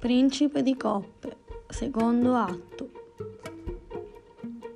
[0.00, 1.36] Principe di coppe,
[1.68, 2.88] secondo atto.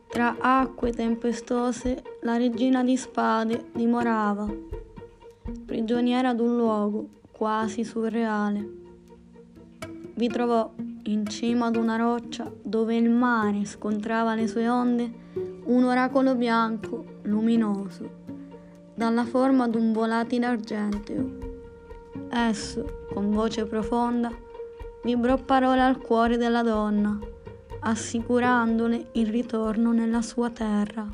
[0.06, 4.46] Tra acque tempestose la regina di spade dimorava,
[5.64, 8.70] prigioniera d'un luogo quasi surreale.
[10.14, 10.70] Vi trovò
[11.05, 15.11] in cima ad una roccia dove il mare scontrava le sue onde
[15.64, 18.11] un oracolo bianco, luminoso,
[18.95, 21.38] dalla forma d'un volatile argenteo.
[22.28, 24.52] Esso, con voce profonda,
[25.04, 27.18] vibrò parole al cuore della donna,
[27.80, 31.06] assicurandole il ritorno nella sua terra.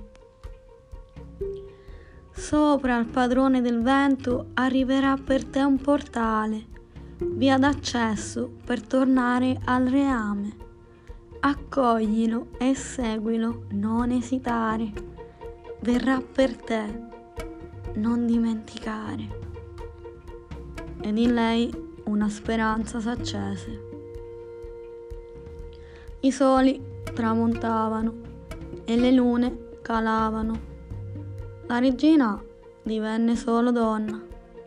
[2.33, 6.67] Sopra al padrone del vento arriverà per te un portale,
[7.19, 10.57] via d'accesso per tornare al reame.
[11.41, 14.93] Accoglilo e seguilo, non esitare.
[15.81, 17.09] Verrà per te,
[17.95, 19.39] non dimenticare.
[21.01, 23.89] Ed in lei una speranza s'accese.
[26.21, 26.83] I soli
[27.15, 28.15] tramontavano
[28.85, 30.69] e le lune calavano.
[31.67, 32.43] La regina
[32.83, 34.21] divenne solo donna,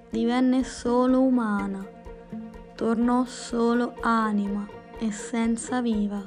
[0.09, 1.85] divenne solo umana,
[2.75, 4.65] tornò solo anima,
[4.99, 6.25] essenza viva.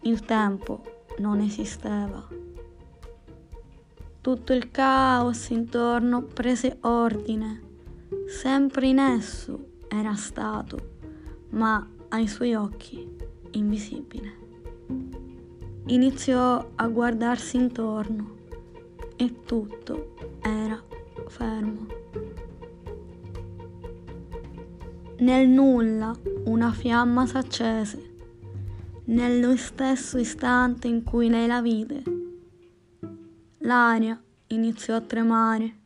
[0.00, 0.82] Il tempo
[1.18, 2.26] non esisteva.
[4.20, 7.62] Tutto il caos intorno prese ordine,
[8.26, 10.96] sempre in esso era stato,
[11.50, 13.16] ma ai suoi occhi
[13.52, 14.36] invisibile.
[15.86, 18.36] Iniziò a guardarsi intorno
[19.16, 20.82] e tutto era
[21.28, 21.86] fermo.
[25.18, 26.14] Nel nulla
[26.44, 28.10] una fiamma s'accese,
[29.06, 32.02] nello stesso istante in cui lei la vide.
[33.58, 35.76] L'aria iniziò a tremare,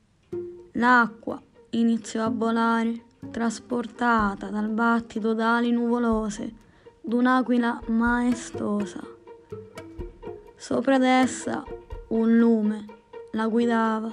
[0.73, 6.53] l'acqua iniziò a volare trasportata dal battito d'ali nuvolose
[7.01, 9.01] d'un'aquila maestosa.
[10.57, 11.65] Sopra d'essa
[12.09, 12.85] un lume
[13.33, 14.13] la guidava,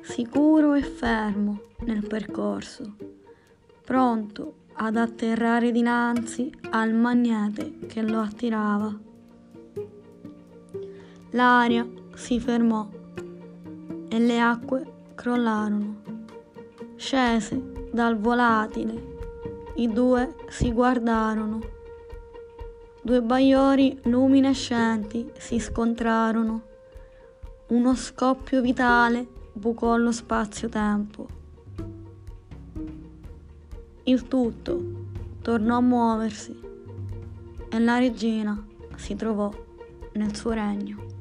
[0.00, 2.96] sicuro e fermo nel percorso,
[3.84, 8.96] pronto ad atterrare dinanzi al magnete che lo attirava.
[11.30, 12.88] L'aria si fermò
[14.08, 15.96] e le acque crollarono.
[16.96, 19.16] Scese dal volatile.
[19.74, 21.58] I due si guardarono.
[23.02, 26.62] Due bagliori luminescenti si scontrarono.
[27.70, 31.26] Uno scoppio vitale bucò lo spazio-tempo.
[34.04, 34.80] Il tutto
[35.42, 36.56] tornò a muoversi
[37.68, 38.64] e la regina
[38.94, 39.50] si trovò
[40.12, 41.17] nel suo regno.